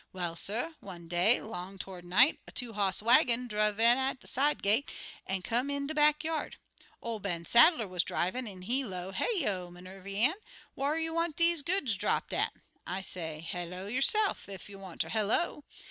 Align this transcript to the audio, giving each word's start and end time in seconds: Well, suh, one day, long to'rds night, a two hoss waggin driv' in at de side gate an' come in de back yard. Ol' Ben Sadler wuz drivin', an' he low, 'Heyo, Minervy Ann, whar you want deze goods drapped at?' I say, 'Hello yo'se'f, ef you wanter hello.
Well, 0.13 0.35
suh, 0.35 0.71
one 0.79 1.07
day, 1.07 1.39
long 1.43 1.77
to'rds 1.77 2.07
night, 2.07 2.39
a 2.47 2.51
two 2.51 2.73
hoss 2.73 3.03
waggin 3.03 3.47
driv' 3.47 3.79
in 3.79 3.99
at 3.99 4.19
de 4.19 4.25
side 4.25 4.63
gate 4.63 4.89
an' 5.27 5.43
come 5.43 5.69
in 5.69 5.85
de 5.85 5.93
back 5.93 6.23
yard. 6.23 6.55
Ol' 7.03 7.19
Ben 7.19 7.45
Sadler 7.45 7.87
wuz 7.87 7.99
drivin', 8.03 8.47
an' 8.47 8.63
he 8.63 8.83
low, 8.83 9.11
'Heyo, 9.11 9.69
Minervy 9.69 10.17
Ann, 10.17 10.33
whar 10.73 10.97
you 10.97 11.13
want 11.13 11.35
deze 11.35 11.61
goods 11.61 11.95
drapped 11.97 12.33
at?' 12.33 12.51
I 12.87 13.01
say, 13.01 13.41
'Hello 13.41 13.85
yo'se'f, 13.85 14.49
ef 14.49 14.67
you 14.69 14.79
wanter 14.79 15.09
hello. 15.09 15.65